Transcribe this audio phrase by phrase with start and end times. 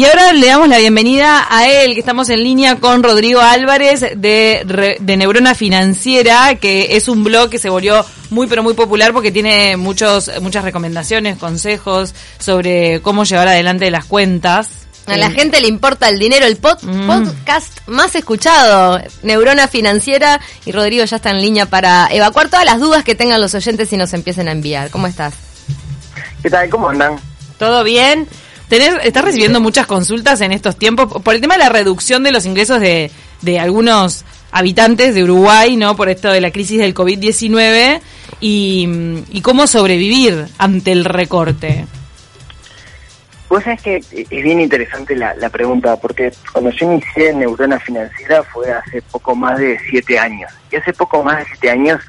[0.00, 4.00] Y ahora le damos la bienvenida a él, que estamos en línea con Rodrigo Álvarez
[4.16, 9.12] de, de Neurona Financiera, que es un blog que se volvió muy pero muy popular
[9.12, 14.70] porque tiene muchos muchas recomendaciones, consejos sobre cómo llevar adelante las cuentas.
[15.04, 17.06] A la gente le importa el dinero, el mm.
[17.06, 22.80] podcast más escuchado, Neurona Financiera, y Rodrigo ya está en línea para evacuar todas las
[22.80, 24.88] dudas que tengan los oyentes y nos empiecen a enviar.
[24.88, 25.34] ¿Cómo estás?
[26.42, 26.70] ¿Qué tal?
[26.70, 27.16] ¿Cómo andan?
[27.58, 28.26] ¿Todo bien?
[28.70, 32.46] ¿Estás recibiendo muchas consultas en estos tiempos por el tema de la reducción de los
[32.46, 33.10] ingresos de,
[33.42, 35.96] de algunos habitantes de Uruguay, ¿no?
[35.96, 38.00] Por esto de la crisis del COVID-19
[38.40, 38.88] y,
[39.30, 41.86] y cómo sobrevivir ante el recorte.
[43.48, 47.80] Pues es que es bien interesante la, la, pregunta, porque cuando yo inicié en Neurona
[47.80, 50.52] Financiera fue hace poco más de siete años.
[50.70, 52.00] Y hace poco más de siete años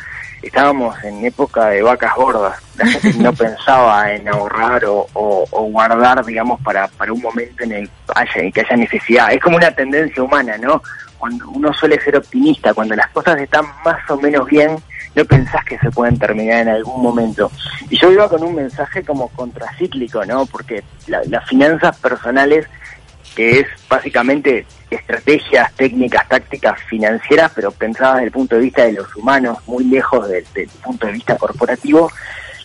[0.41, 2.59] estábamos en época de vacas gordas.
[2.77, 5.07] La gente no pensaba en ahorrar o,
[5.51, 9.31] guardar, digamos, para, para un momento en el haya, que haya necesidad.
[9.31, 10.81] Es como una tendencia humana, ¿no?
[11.17, 14.77] Cuando uno suele ser optimista, cuando las cosas están más o menos bien,
[15.15, 17.51] no pensás que se pueden terminar en algún momento.
[17.89, 20.45] Y yo iba con un mensaje como contracíclico, ¿no?
[20.45, 22.67] Porque las finanzas personales
[23.35, 28.93] que es básicamente estrategias, técnicas, tácticas financieras, pero pensadas desde el punto de vista de
[28.93, 30.45] los humanos, muy lejos del,
[30.83, 32.11] punto de vista corporativo,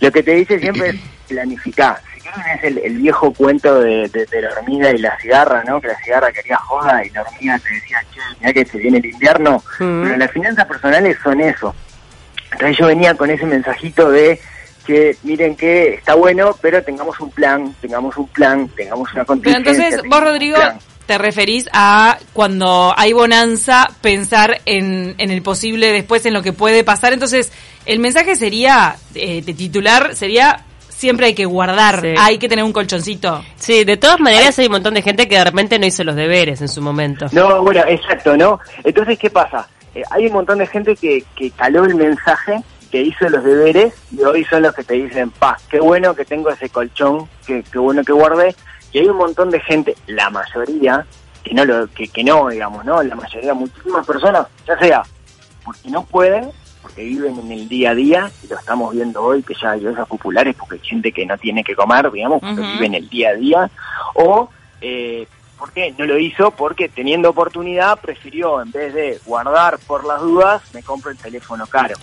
[0.00, 0.97] lo que te dice siempre es
[1.28, 2.00] planificar.
[2.14, 5.81] Si quieres es el, viejo cuento de, la hormiga y la cigarra, ¿no?
[5.81, 8.98] Que la cigarra quería joda y la hormiga te decía, che, mira que se viene
[8.98, 9.62] el invierno.
[9.78, 11.75] Pero las finanzas personales son eso.
[12.53, 14.41] Entonces yo venía con ese mensajito de
[14.87, 19.65] que miren que está bueno, pero tengamos un plan, tengamos un plan, tengamos una contingencia.
[19.65, 20.59] Pero entonces vos, Rodrigo,
[21.06, 26.53] te referís a cuando hay bonanza, pensar en, en el posible después, en lo que
[26.53, 27.12] puede pasar.
[27.12, 27.53] Entonces,
[27.84, 32.73] el mensaje sería, eh, de titular, sería siempre hay que guardar, hay que tener un
[32.73, 33.45] colchoncito.
[33.56, 36.17] Sí, de todas maneras hay un montón de gente que de repente no hizo los
[36.17, 37.27] deberes en su momento.
[37.33, 38.59] No, bueno, exacto, ¿no?
[38.83, 39.69] Entonces, ¿qué pasa?
[39.95, 43.94] Eh, hay un montón de gente que, que caló el mensaje que hizo los deberes
[44.12, 47.65] y hoy son los que te dicen, pa, qué bueno que tengo ese colchón, qué,
[47.71, 48.55] qué bueno que guardé.
[48.93, 51.05] Y hay un montón de gente, la mayoría,
[51.43, 53.03] que no, lo, que, que no, digamos, ¿no?
[53.03, 55.03] La mayoría, muchísimas personas, ya sea
[55.66, 56.50] porque no pueden,
[56.81, 59.83] porque viven en el día a día, y lo estamos viendo hoy, que ya hay
[59.83, 63.09] cosas populares, porque hay gente que no tiene que comer, digamos, porque vive en el
[63.09, 63.71] día a día,
[64.15, 64.49] o
[64.81, 65.27] eh,
[65.59, 70.62] porque no lo hizo, porque teniendo oportunidad prefirió, en vez de guardar por las dudas,
[70.72, 71.97] me compro el teléfono caro.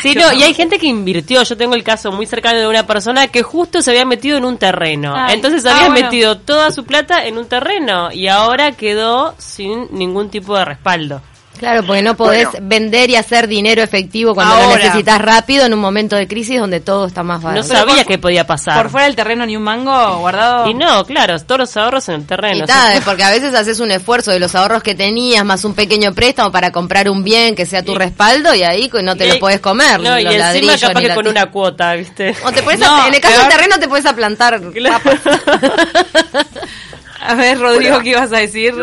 [0.00, 1.42] Sí, no, y hay gente que invirtió.
[1.42, 4.44] Yo tengo el caso muy cercano de una persona que justo se había metido en
[4.44, 5.14] un terreno.
[5.28, 10.30] Entonces había ah, metido toda su plata en un terreno y ahora quedó sin ningún
[10.30, 11.22] tipo de respaldo.
[11.62, 15.78] Claro, porque no podés vender y hacer dinero efectivo cuando lo necesitas rápido en un
[15.78, 17.62] momento de crisis donde todo está más barato.
[17.62, 18.76] No sabía qué podía pasar.
[18.76, 20.68] Por fuera del terreno ni un mango guardado.
[20.68, 22.64] Y no, claro, todos los ahorros en el terreno.
[22.64, 26.12] Y porque a veces haces un esfuerzo de los ahorros que tenías más un pequeño
[26.12, 29.60] préstamo para comprar un bien que sea tu respaldo y ahí no te lo puedes
[29.60, 30.00] comer.
[30.00, 32.34] No, y encima capaz que con una cuota, ¿viste?
[32.44, 34.60] O te puedes en el caso del terreno te puedes aplantar.
[37.20, 38.74] a ver, Rodrigo, ¿qué ibas a decir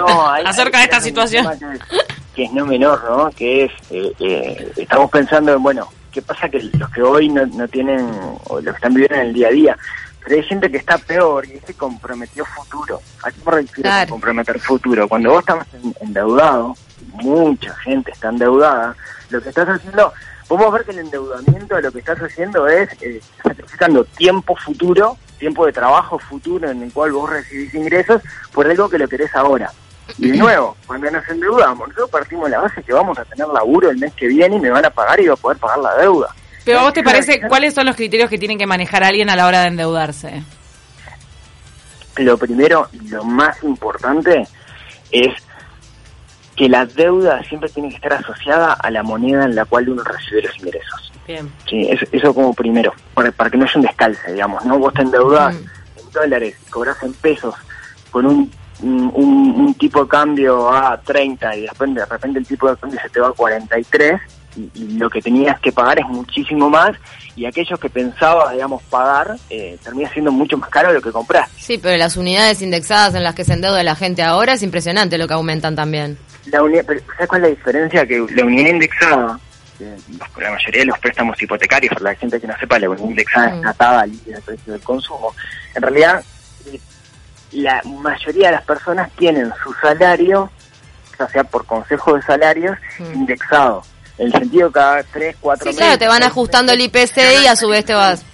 [0.46, 1.46] acerca de esta situación?
[1.60, 1.66] que
[2.44, 3.30] es no menor, ¿no?
[3.32, 7.46] Que es, eh, eh, estamos pensando en, bueno, ¿qué pasa que los que hoy no,
[7.46, 8.10] no tienen,
[8.48, 9.78] o los que están viviendo en el día a día,
[10.24, 13.02] pero hay gente que está peor y se comprometió futuro.
[13.24, 15.08] ¿A qué me refiero comprometer futuro?
[15.08, 15.66] Cuando vos estás
[16.02, 16.76] endeudado,
[17.14, 18.96] mucha gente está endeudada,
[19.30, 20.14] lo que estás haciendo,
[20.48, 25.66] podemos ver que el endeudamiento lo que estás haciendo es eh, sacrificando tiempo futuro, tiempo
[25.66, 29.72] de trabajo futuro en el cual vos recibís ingresos por algo que lo querés ahora.
[30.18, 33.48] Y de nuevo, cuando nos endeudamos, nosotros partimos de la base que vamos a tener
[33.48, 35.80] laburo el mes que viene y me van a pagar y voy a poder pagar
[35.80, 36.36] la deuda.
[36.66, 39.36] Pero a vos te parece, ¿cuáles son los criterios que tienen que manejar alguien a
[39.36, 40.44] la hora de endeudarse?
[42.18, 44.48] Lo primero, lo más importante
[45.12, 45.34] es
[46.56, 50.04] que la deuda siempre tiene que estar asociada a la moneda en la cual uno
[50.04, 51.14] recibe los ingresos.
[51.26, 51.50] Bien.
[51.70, 54.78] Sí, eso, como primero, para, que no haya un descalce, digamos, ¿no?
[54.78, 56.00] Vos te endeudás mm.
[56.00, 57.56] en dólares, cobras en pesos
[58.12, 62.78] con un un, tipo de cambio a 30 y después de repente el tipo de
[62.78, 64.22] cambio se te va a 43
[64.56, 66.92] y, lo que tenías que pagar es muchísimo más
[67.36, 71.12] y aquellos que pensabas, digamos, pagar, eh, termina siendo mucho más caro de lo que
[71.12, 71.62] compraste.
[71.62, 75.18] Sí, pero las unidades indexadas en las que se endeuda la gente ahora es impresionante
[75.18, 76.18] lo que aumentan también.
[76.48, 78.06] La unidad, ¿Sabes cuál es la diferencia?
[78.06, 79.40] Que la unidad indexada,
[79.80, 79.96] eh,
[80.38, 83.56] la mayoría de los préstamos hipotecarios, para la gente que no sepa, la unidad indexada
[83.56, 83.60] mm.
[83.60, 84.12] es atada al
[84.46, 85.34] precio del consumo.
[85.76, 86.24] En realidad,
[87.52, 90.50] la mayoría de las personas tienen su salario,
[91.18, 93.14] ya sea por consejo de salarios, mm.
[93.14, 93.84] indexado.
[94.18, 97.56] En el sentido cada 3, 4 sí, claro, te van ajustando el IPC y a
[97.56, 98.26] su vez te vas.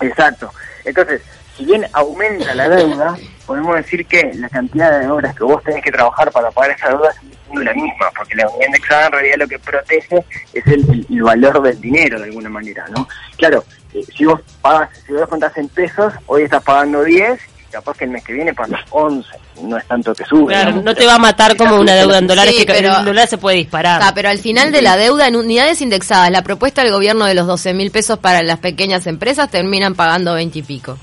[0.00, 0.52] Exacto.
[0.84, 1.22] Entonces,
[1.56, 3.16] si bien aumenta la deuda,
[3.46, 6.88] podemos decir que la cantidad de horas que vos tenés que trabajar para pagar esa
[6.88, 10.66] deuda sigue siendo la misma, porque la unidad indexada en realidad lo que protege es
[10.66, 13.08] el, el valor del dinero de alguna manera, ¿no?
[13.36, 17.40] Claro, eh, si vos pagas, si vos contás en pesos, hoy estás pagando 10
[17.70, 19.28] capaz que el mes que viene pagas 11,
[19.62, 20.52] no es tanto que sube.
[20.52, 23.28] Claro, no, te va a matar como una deuda en dólares, que pero, el dólar
[23.28, 24.00] se puede disparar.
[24.02, 27.34] Ah, pero al final de la deuda en unidades indexadas, la propuesta del gobierno de
[27.34, 30.98] los 12 mil pesos para las pequeñas empresas terminan pagando 20 y pico.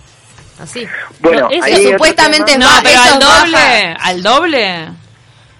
[0.59, 0.87] Así.
[1.19, 5.06] Bueno, eso supuestamente no, pero al doble, al doble.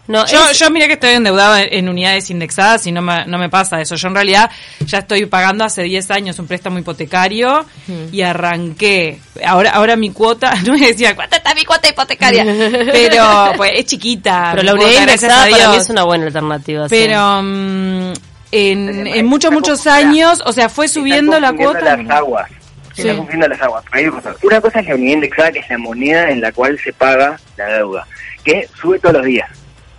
[0.08, 3.50] No, yo, yo mira que estoy endeudado en, unidades indexadas y no me, no me
[3.50, 3.96] pasa eso.
[3.96, 4.50] Yo en realidad
[4.86, 7.66] ya estoy pagando hace 10 años un préstamo hipotecario
[8.12, 9.20] y arranqué.
[9.46, 12.46] Ahora ahora mi cuota, no me decía, ¿cuánto está mi cuota hipotecaria?
[12.92, 14.52] Pero pues es chiquita.
[14.52, 16.88] Pero la unidad indexada para mí es una buena alternativa.
[16.90, 18.14] Pero mm,
[18.52, 21.98] en, en muchos, muchos años, o sea, fue subiendo la cuota.
[21.98, 22.50] Las aguas.
[22.94, 23.38] Se sí.
[23.38, 23.84] las aguas.
[23.92, 24.36] Hay cosas.
[24.42, 27.40] Una cosa es la unidad indexada, que es la moneda en la cual se paga
[27.56, 28.08] la deuda,
[28.44, 29.48] que sube todos los días.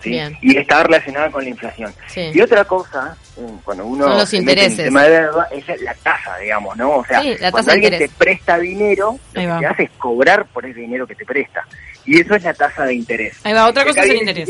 [0.09, 1.93] Y está relacionada con la inflación.
[2.15, 3.17] Y otra cosa,
[3.65, 4.79] cuando uno Son los intereses.
[4.79, 6.97] el tema de deuda, es la tasa, digamos, ¿no?
[6.97, 10.81] O sea, cuando alguien te presta dinero, lo que te hace es cobrar por ese
[10.81, 11.67] dinero que te presta.
[12.05, 13.39] Y eso es la tasa de interés.
[13.45, 14.49] Ahí va, otra cosa es el interés.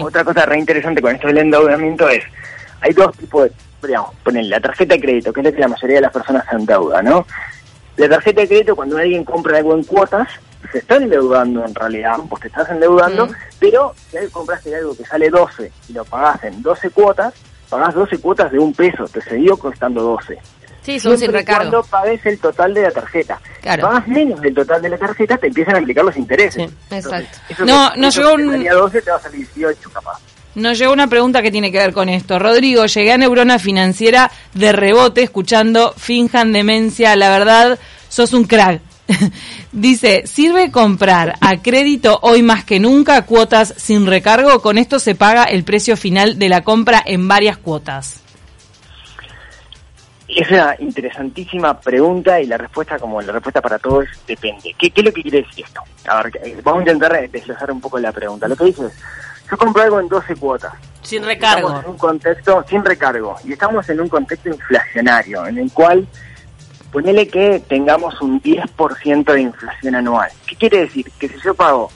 [0.00, 2.24] Otra cosa re interesante con esto del endeudamiento es,
[2.80, 3.52] hay dos tipos de
[3.86, 6.44] digamos, ponen la tarjeta de crédito, que es lo que la mayoría de las personas
[6.48, 7.26] se endeuda, ¿no?
[7.96, 10.28] La tarjeta de crédito, cuando alguien compra algo en cuotas,
[10.70, 13.28] se está endeudando en realidad, pues te estás endeudando,
[13.58, 17.34] pero si compraste algo que sale 12 y lo pagás en 12 cuotas,
[17.68, 20.38] pagás 12 cuotas de un peso, te siguió costando 12.
[20.82, 21.70] Sí, son sin recargo.
[21.70, 23.40] Cuando pagues el total de la tarjeta.
[23.60, 23.82] Claro.
[23.82, 26.68] Pagas menos del total de la tarjeta, te empiezan a aplicar los intereses.
[26.68, 27.38] Sí, exacto.
[27.64, 28.64] no, no llegó un...
[28.64, 30.18] 12 te va a salir 18 capaz.
[30.54, 32.38] Nos llegó una pregunta que tiene que ver con esto.
[32.38, 37.16] Rodrigo, llegué a Neurona Financiera de rebote escuchando Finjan Demencia.
[37.16, 37.78] La verdad,
[38.08, 38.82] sos un crack.
[39.72, 44.60] Dice, ¿sirve comprar a crédito hoy más que nunca cuotas sin recargo?
[44.60, 48.20] Con esto se paga el precio final de la compra en varias cuotas.
[50.28, 54.74] Es una interesantísima pregunta y la respuesta, como la respuesta para todos, depende.
[54.78, 55.82] ¿Qué, qué es lo que quiere decir esto?
[56.08, 58.48] A ver, eh, vamos a intentar desglosar un poco la pregunta.
[58.48, 58.92] Lo que dice es,
[59.50, 60.72] yo compro algo en 12 cuotas.
[61.02, 61.68] Sin recargo.
[61.68, 63.36] Estamos en un contexto, sin recargo.
[63.44, 66.06] Y estamos en un contexto inflacionario, en el cual,
[66.92, 70.30] ponele que tengamos un 10% de inflación anual.
[70.46, 71.10] ¿Qué quiere decir?
[71.18, 71.90] Que si yo pago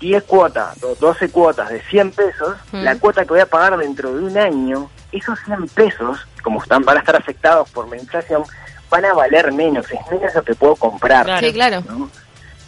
[0.00, 2.76] 10 cuotas, 12 cuotas de 100 pesos, mm.
[2.76, 6.84] la cuota que voy a pagar dentro de un año, esos 100 pesos, como están,
[6.84, 8.44] van a estar afectados por la inflación,
[8.88, 11.40] van a valer menos, es menos lo que puedo comprar.
[11.40, 11.82] Sí, claro.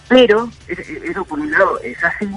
[0.09, 2.29] Pero, eso por un lado es así,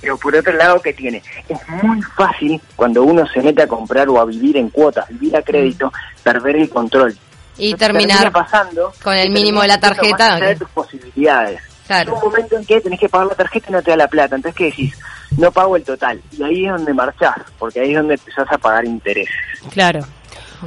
[0.00, 1.22] pero por otro lado, ¿qué tiene?
[1.48, 5.36] Es muy fácil cuando uno se mete a comprar o a vivir en cuotas, vivir
[5.36, 6.22] a crédito, mm.
[6.22, 7.14] perder el control.
[7.60, 10.36] Y terminar pasando con el mínimo de la tarjeta.
[10.36, 11.60] De tus posibilidades.
[11.86, 12.14] Claro.
[12.14, 14.36] un momento en que tenés que pagar la tarjeta y no te da la plata.
[14.36, 14.96] Entonces, ¿qué decís?
[15.36, 16.20] No pago el total.
[16.30, 19.34] Y ahí es donde marchás, porque ahí es donde empezás a pagar intereses.
[19.72, 20.00] Claro.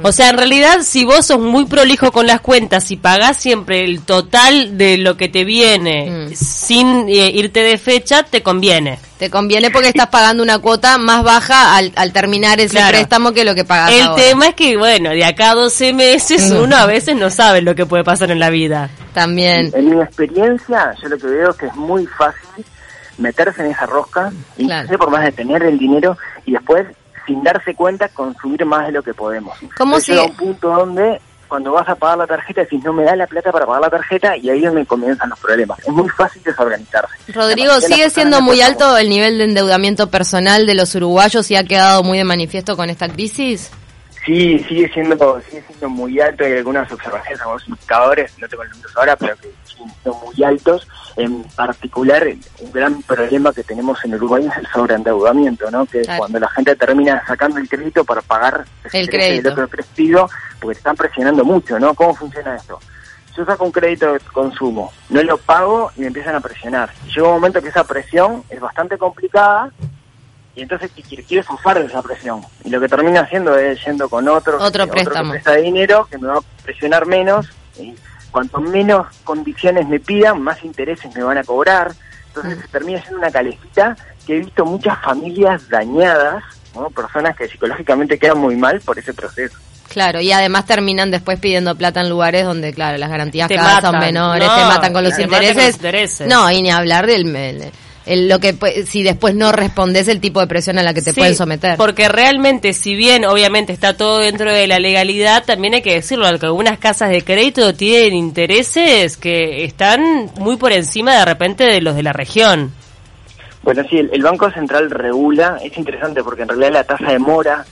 [0.02, 3.84] O sea, en realidad, si vos sos muy prolijo con las cuentas y pagás siempre
[3.84, 6.34] el total de lo que te viene mm.
[6.34, 8.98] sin eh, irte de fecha, te conviene.
[9.18, 13.54] Te conviene porque estás pagando una cuota más baja al, terminar ese préstamo que lo
[13.54, 16.56] que pagas El tema es que, bueno, de acá a 12 meses mm.
[16.56, 18.90] uno a veces no sabe lo que puede pasar en la vida.
[19.12, 19.70] También.
[19.74, 22.64] En mi experiencia, yo lo que veo es que es muy fácil
[23.18, 24.66] meterse en esa rosca, y
[24.96, 26.86] por más de tener el dinero y después
[27.26, 29.58] sin darse cuenta, consumir más de lo que podemos.
[29.76, 30.12] ¿Cómo se...
[30.12, 33.26] Llega un punto donde cuando vas a pagar la tarjeta decís no me da la
[33.26, 35.78] plata para pagar la tarjeta y ahí es donde comienzan los problemas.
[35.80, 37.14] Es muy fácil desorganizarse.
[37.32, 41.64] Rodrigo, ¿sigue siendo muy alto el nivel de endeudamiento personal de los uruguayos y ha
[41.64, 43.70] quedado muy de manifiesto con esta crisis?
[44.24, 46.44] Sí, sigue siendo, sigue siendo muy alto.
[46.44, 50.44] Hay algunas observaciones, algunos indicadores, no tengo los números ahora, pero que siguen siendo muy
[50.44, 50.88] altos.
[51.16, 52.26] En particular,
[52.60, 55.86] un gran problema que tenemos en Uruguay es el sobreendeudamiento, ¿no?
[55.86, 60.28] Que cuando la gente termina sacando el crédito para pagar el crédito otro prestado,
[60.60, 61.94] porque están presionando mucho, ¿no?
[61.94, 62.80] ¿Cómo funciona esto?
[63.36, 66.90] Yo saco un crédito de consumo, no lo pago y me empiezan a presionar.
[67.06, 69.70] Llega un momento que esa presión es bastante complicada
[70.56, 70.90] y entonces
[71.26, 72.40] quiere zafar de esa presión.
[72.64, 75.32] Y lo que termina haciendo es yendo con otro, otro préstamo.
[75.32, 77.48] presta dinero que me va a presionar menos.
[77.78, 77.94] Y
[78.30, 81.92] cuanto menos condiciones me pidan, más intereses me van a cobrar.
[82.28, 82.70] Entonces se mm.
[82.70, 83.96] termina siendo una calejita
[84.26, 86.42] que he visto muchas familias dañadas,
[86.74, 86.88] ¿no?
[86.90, 89.58] personas que psicológicamente quedan muy mal por ese proceso.
[89.88, 93.98] Claro, y además terminan después pidiendo plata en lugares donde, claro, las garantías cada son
[93.98, 96.26] menores, te matan con los intereses.
[96.26, 97.24] No, y ni hablar del
[98.06, 98.54] lo que
[98.86, 101.76] si después no respondes el tipo de presión a la que te pueden someter.
[101.76, 106.26] Porque realmente, si bien obviamente está todo dentro de la legalidad, también hay que decirlo,
[106.38, 111.80] que algunas casas de crédito tienen intereses que están muy por encima de repente de
[111.80, 112.72] los de la región.
[113.62, 117.64] Bueno, sí, el, Banco Central regula, es interesante porque en realidad la tasa de mora,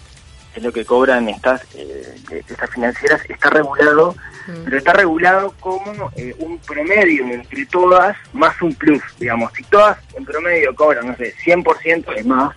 [0.61, 2.15] es lo que cobran estas, eh,
[2.49, 4.15] estas financieras, está regulado
[4.47, 4.65] Mm.
[4.65, 9.53] pero está regulado como eh, un promedio entre todas más un plus, digamos.
[9.55, 12.55] Si todas en promedio cobran, no sé, 100% es más,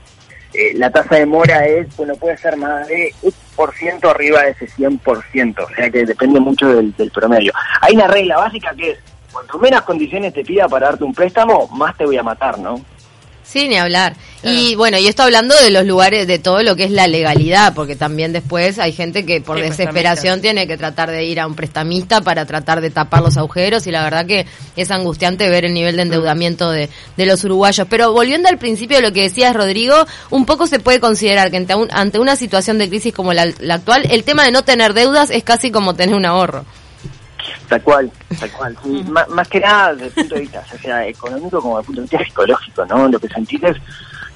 [0.54, 3.14] eh, la tasa de mora es, bueno, puede ser más de
[3.56, 7.54] por ciento arriba de ese 100%, o sea que depende mucho del, del promedio.
[7.82, 9.00] Hay una regla básica que es,
[9.32, 12.84] cuanto menos condiciones te pida para darte un préstamo, más te voy a matar, ¿no?
[13.46, 14.16] Sí, ni hablar.
[14.44, 17.74] Y bueno, y esto hablando de los lugares, de todo lo que es la legalidad,
[17.74, 21.56] porque también después hay gente que por desesperación tiene que tratar de ir a un
[21.56, 25.74] prestamista para tratar de tapar los agujeros y la verdad que es angustiante ver el
[25.74, 27.88] nivel de endeudamiento de, de los uruguayos.
[27.90, 29.96] Pero volviendo al principio de lo que decías, Rodrigo,
[30.30, 33.76] un poco se puede considerar que ante, ante una situación de crisis como la, la
[33.76, 36.66] actual, el tema de no tener deudas es casi como tener un ahorro.
[37.76, 38.78] Tal cual, tal cual.
[39.30, 42.08] más, que nada desde el punto de vista sea económico como desde el punto de
[42.08, 43.08] vista psicológico, ¿no?
[43.10, 43.78] Lo que sentís es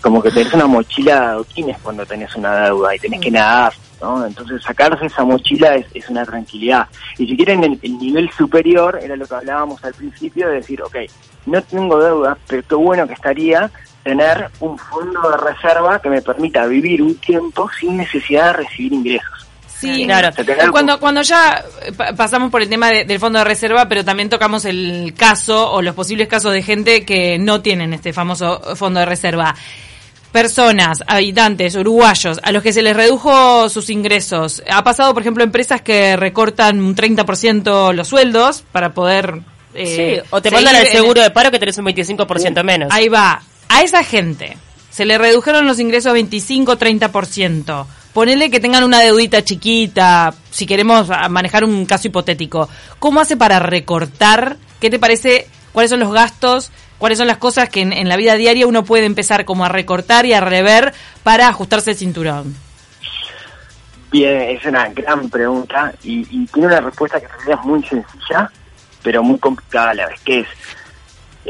[0.01, 3.71] como que tenés una mochila de adoquines cuando tenés una deuda y tenés que nadar,
[4.01, 4.25] ¿no?
[4.25, 6.89] Entonces sacarse esa mochila es, es una tranquilidad.
[7.17, 10.97] Y si quieren el, nivel superior, era lo que hablábamos al principio, de decir, ok,
[11.45, 13.71] no tengo deuda, pero qué bueno que estaría
[14.03, 18.91] tener un fondo de reserva que me permita vivir un tiempo sin necesidad de recibir
[18.91, 19.48] ingresos.
[19.79, 20.29] Sí, claro.
[20.71, 24.65] Cuando, cuando ya eh, pasamos por el tema del fondo de reserva, pero también tocamos
[24.65, 29.05] el caso o los posibles casos de gente que no tienen este famoso fondo de
[29.05, 29.55] reserva.
[30.33, 34.61] Personas, habitantes, uruguayos, a los que se les redujo sus ingresos.
[34.69, 39.39] Ha pasado, por ejemplo, empresas que recortan un 30% los sueldos para poder...
[39.73, 42.89] Eh, sí, o te mandan el seguro de paro que tenés un 25% menos.
[42.91, 43.41] Ahí va.
[43.69, 44.57] A esa gente
[44.89, 51.63] se le redujeron los ingresos 25-30% ponele que tengan una deudita chiquita, si queremos manejar
[51.63, 54.57] un caso hipotético, ¿cómo hace para recortar?
[54.79, 55.47] ¿Qué te parece?
[55.71, 56.71] ¿Cuáles son los gastos?
[56.97, 60.25] ¿Cuáles son las cosas que en, la vida diaria uno puede empezar como a recortar
[60.25, 62.55] y a rever para ajustarse el cinturón?
[64.11, 68.51] Bien, es una gran pregunta y, tiene una respuesta que en realidad es muy sencilla,
[69.01, 70.47] pero muy complicada a la vez, que es,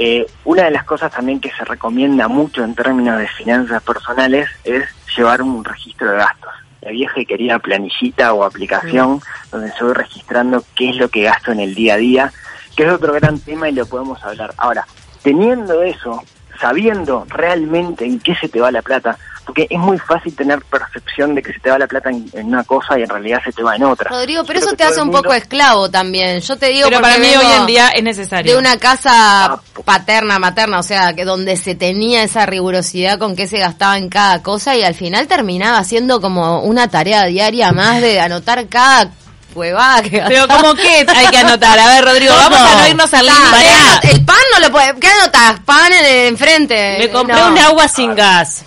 [0.01, 4.48] eh, una de las cosas también que se recomienda mucho en términos de finanzas personales
[4.63, 4.86] es
[5.18, 6.53] llevar un registro de gastos.
[6.79, 9.20] La vieja y querida planillita o aplicación
[9.51, 12.34] donde estoy registrando qué es lo que gasto en el día a día,
[12.77, 14.53] que es otro gran tema y lo podemos hablar.
[14.56, 14.88] Ahora,
[15.22, 16.24] teniendo eso,
[16.62, 19.18] sabiendo realmente en qué se te va la plata,
[19.50, 22.63] porque es muy fácil tener percepción de que se te va la plata en, una
[22.63, 24.08] cosa y en realidad se te va en otra.
[24.12, 26.39] Rodrigo, pero eso te hace un poco esclavo también.
[26.41, 28.53] Yo te digo pero para mí hoy en día es necesario.
[28.53, 33.36] De una casa ah, paterna, materna, o sea, que donde se tenía esa rigurosidad con
[33.36, 37.72] qué se gastaba en cada cosa y al final terminaba siendo como una tarea diaria
[37.72, 39.10] más de anotar cada
[39.56, 43.12] huevada que Pero como que hay que anotar, a ver Rodrigo, vamos a no irnos
[43.15, 44.12] al límite.
[44.12, 45.60] El pan no lo puede, ¿qué anotas?
[45.62, 46.98] Pan en enfrente.
[47.00, 48.65] Me compré un agua sin gas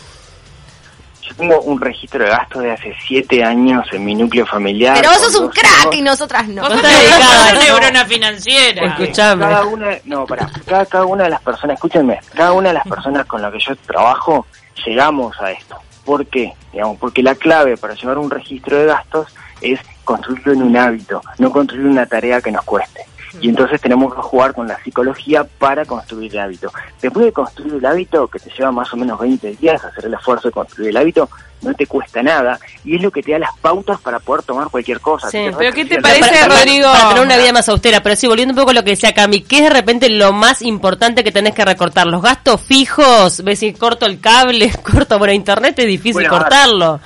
[1.35, 4.97] tengo un registro de gastos de hace siete años en mi núcleo familiar.
[4.97, 6.63] Pero vos sos un crack y nosotras no.
[6.63, 8.87] Vos estás dedicado a neurona financiera.
[8.87, 9.43] Escuchame.
[9.43, 12.87] Cada una, no, para, cada, cada una de las personas, escúchenme, cada una de las
[12.87, 14.47] personas con las que yo trabajo,
[14.85, 15.77] llegamos a esto.
[16.05, 16.53] ¿Por qué?
[16.73, 19.29] Digamos, porque la clave para llevar un registro de gastos
[19.61, 23.07] es construirlo en un hábito, no construir una tarea que nos cueste.
[23.41, 26.71] Y entonces tenemos que jugar con la psicología para construir el hábito.
[27.01, 30.15] Después de construir el hábito, que te lleva más o menos 20 días hacer el
[30.15, 31.29] esfuerzo de construir el hábito,
[31.63, 34.69] no te cuesta nada y es lo que te da las pautas para poder tomar
[34.69, 35.31] cualquier cosa.
[35.31, 36.91] Sí, pero ¿qué te parece, Rodrigo?
[36.91, 39.15] Para tener una vida más austera, pero sí, volviendo un poco a lo que decía
[39.15, 42.07] Cami, ¿qué es de repente lo más importante que tenés que recortar?
[42.07, 43.43] ¿Los gastos fijos?
[43.45, 45.79] ¿Ves si corto el cable, corto por internet?
[45.79, 47.01] Es difícil cortarlo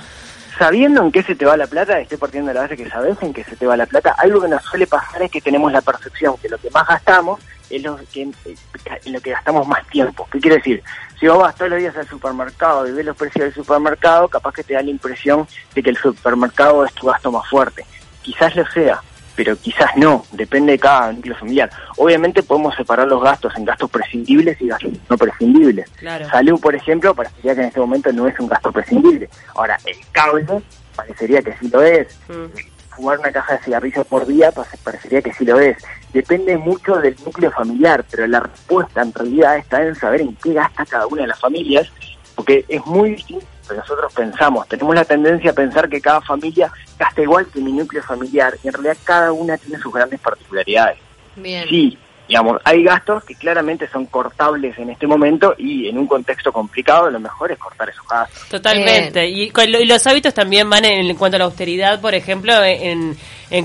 [0.57, 3.17] sabiendo en qué se te va la plata, estoy partiendo de la base que sabes
[3.21, 5.71] en qué se te va la plata, algo que nos suele pasar es que tenemos
[5.71, 9.85] la percepción que lo que más gastamos es lo que, en lo que gastamos más
[9.87, 10.27] tiempo.
[10.31, 10.83] ¿Qué quiere decir?
[11.19, 14.53] Si vos vas todos los días al supermercado y ves los precios del supermercado, capaz
[14.53, 17.85] que te da la impresión de que el supermercado es tu gasto más fuerte.
[18.21, 19.01] Quizás lo sea,
[19.37, 21.69] pero quizás no, depende de cada núcleo familiar.
[21.95, 25.87] Obviamente podemos separar los gastos en gastos prescindibles y gastos no prescindibles.
[26.31, 29.29] Salud, por ejemplo, parecería que en este momento no es un gasto prescindible.
[29.53, 30.43] Ahora, el cable
[30.95, 32.17] parecería que sí lo es.
[32.89, 34.51] Fumar una caja de cigarrillos por día
[34.83, 35.77] parecería que sí lo es.
[36.11, 40.53] Depende mucho del núcleo familiar, pero la respuesta en realidad está en saber en qué
[40.53, 41.91] gasta cada una de las familias,
[42.33, 44.67] porque es muy distinto nosotros pensamos.
[44.67, 48.67] Tenemos la tendencia a pensar que cada familia gasta igual que mi núcleo familiar y
[48.67, 50.97] en realidad cada una tiene sus grandes particularidades.
[51.35, 51.67] Bien.
[51.69, 51.97] Sí,
[52.27, 57.09] digamos, hay gastos que claramente son cortables en este momento y en un contexto complicado
[57.09, 58.49] lo mejor es cortar esos gastos.
[58.49, 59.27] Totalmente.
[59.27, 59.51] Y,
[59.85, 63.17] los hábitos también van en, cuanto a la austeridad, por ejemplo, en,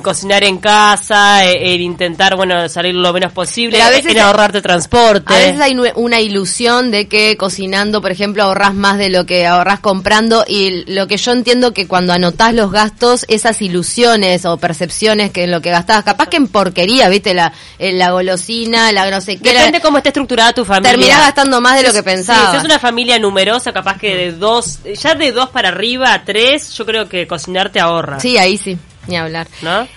[0.03, 5.33] cocinar en casa, en, intentar, bueno, salir lo menos posible, a veces, en ahorrarte transporte.
[5.33, 9.47] A veces hay una ilusión de que cocinando, por ejemplo, ahorras más de lo que
[9.47, 14.57] ahorras comprando y lo que yo entiendo que cuando anotás los gastos, esas ilusiones o
[14.57, 19.11] percepciones que en lo que gastabas, capaz que en porquería, viste, la, la golosina la
[19.11, 19.53] no sé qué.
[19.53, 20.91] Depende cómo esté estructurada tu familia.
[20.91, 22.53] Terminás gastando más de lo que pensabas.
[22.53, 26.73] si es una familia numerosa, capaz que de dos, ya de dos para arriba, tres,
[26.75, 28.21] yo creo que cocinar te ahorra.
[28.21, 28.79] Sí, ahí sí.
[29.06, 29.47] Ni hablar.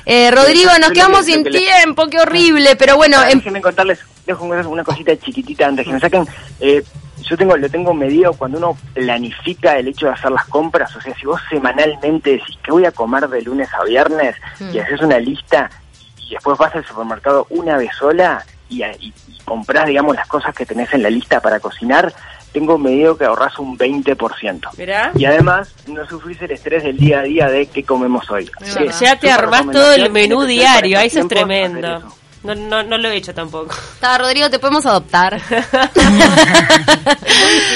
[0.06, 3.18] Eh, Rodrigo, nos quedamos sin tiempo, qué horrible, pero bueno.
[3.20, 6.28] Ah, em- déjenme contarles, dejo una cosita chiquitita antes que me saquen.
[6.60, 6.84] Eh,
[7.22, 11.02] yo tengo lo tengo medido cuando uno planifica el hecho de hacer las compras, o
[11.02, 14.82] sea, si vos semanalmente decís que voy a comer de lunes a viernes y mm.
[14.82, 15.70] haces una lista,
[16.18, 20.66] y después vas al supermercado una vez sola y, y, compras, digamos, las cosas que
[20.66, 22.12] tenés en la lista para cocinar,
[22.56, 24.70] tengo medido que ahorras un 20%.
[25.18, 28.50] Y además no sufrís el estrés del día a día de qué comemos hoy.
[28.98, 32.02] ya te armás todo el menú diario, eso es tremendo.
[32.46, 33.76] No, no, no lo he hecho tampoco.
[33.96, 35.42] Está, Rodrigo, te podemos adoptar.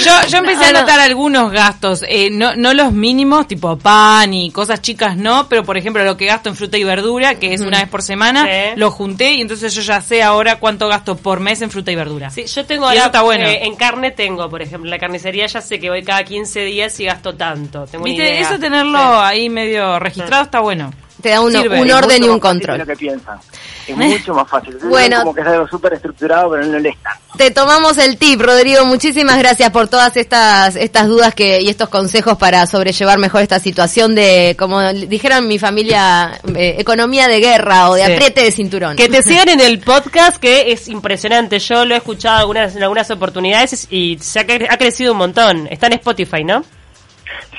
[0.03, 4.51] yo, yo empecé a anotar algunos gastos, eh, no, no los mínimos, tipo pan y
[4.51, 7.61] cosas chicas, no, pero por ejemplo lo que gasto en fruta y verdura, que es
[7.61, 11.39] una vez por semana, lo junté y entonces yo ya sé ahora cuánto gasto por
[11.39, 12.29] mes en fruta y verdura.
[12.29, 13.45] Sí, yo tengo ahora, está bueno.
[13.45, 16.99] Eh, en carne tengo, por ejemplo, la carnicería ya sé que voy cada 15 días
[16.99, 17.85] y gasto tanto.
[17.85, 18.39] Tengo ¿Viste?
[18.39, 20.91] Eso tenerlo ahí medio registrado está bueno.
[21.21, 22.79] Te da un orden y un control.
[22.79, 23.39] Lo que piensan.
[23.87, 24.77] Es mucho más fácil.
[24.83, 27.19] bueno, como que es algo súper estructurado, pero no le está.
[27.37, 28.85] Te tomamos el tip, Rodrigo.
[28.85, 33.59] Muchísimas gracias por todas estas estas dudas que y estos consejos para sobrellevar mejor esta
[33.59, 38.95] situación de, como dijeron mi familia, eh, economía de guerra o de apriete de cinturón.
[38.95, 41.59] Que te sigan en el podcast, que es impresionante.
[41.59, 45.67] Yo lo he escuchado algunas, en algunas oportunidades y se ha, ha crecido un montón.
[45.71, 46.63] Está en Spotify, ¿no?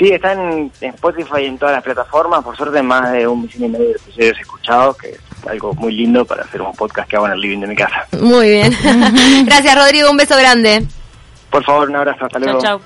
[0.00, 2.42] Sí, está en, Spotify y en todas las plataformas.
[2.42, 5.92] Por suerte, más de un millón y medio de episodios escuchados, que es algo muy
[5.92, 8.06] lindo para hacer un podcast que hago en el living de mi casa.
[8.18, 8.74] Muy bien.
[9.44, 10.10] Gracias, Rodrigo.
[10.10, 10.86] Un beso grande.
[11.50, 12.24] Por favor, un abrazo.
[12.24, 12.62] Hasta luego.
[12.62, 12.78] Chao, chao.